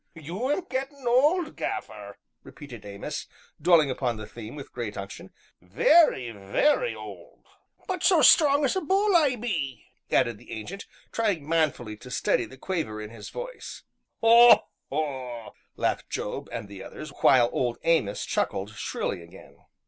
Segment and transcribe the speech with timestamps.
[0.15, 3.27] "You 'm gettin' old, Gaffer," repeated Amos,
[3.61, 5.29] dwelling upon the theme with great unction,
[5.61, 7.45] "very, very old"
[7.87, 12.45] "But so strong as a bull, I be!" added the Ancient, trying manfully to steady
[12.45, 13.83] the quaver in his voice.
[14.21, 14.63] "Haw!
[14.89, 19.55] haw!" laughed Job and the others, while Old Amos chuckled shrilly again.